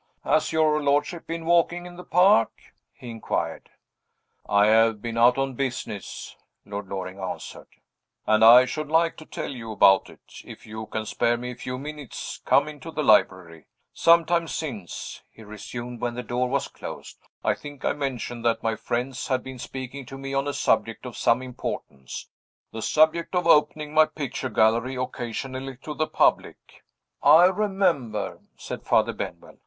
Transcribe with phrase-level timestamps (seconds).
[0.23, 2.49] "Has your lordship been walking in the park?"
[2.91, 3.69] he inquired.
[4.49, 6.35] "I have been out on business,"
[6.65, 7.67] Lord Loring answered;
[8.25, 10.41] "and I should like to tell you about it.
[10.43, 13.67] If you can spare me a few minutes, come into the library.
[13.93, 18.63] Some time since," he resumed, when the door was closed, "I think I mentioned that
[18.63, 22.27] my friends had been speaking to me on a subject of some importance
[22.71, 26.57] the subject of opening my picture gallery occasionally to the public."
[27.21, 29.59] "I remember," said Father Benwell.